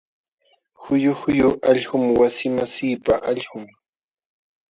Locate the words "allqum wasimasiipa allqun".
1.69-3.63